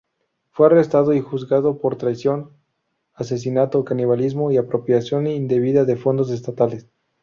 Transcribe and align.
Fue 0.49 0.65
arrestado 0.65 1.13
y 1.13 1.21
juzgado 1.21 1.77
por 1.77 1.95
traición, 1.95 2.49
asesinato, 3.13 3.85
canibalismo 3.85 4.49
y 4.51 4.57
apropiación 4.57 5.27
indebida 5.27 5.85
de 5.85 5.95
fondos 5.95 6.31
estatales. 6.31 6.87